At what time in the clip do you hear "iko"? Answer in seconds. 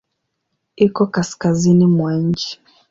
0.77-1.03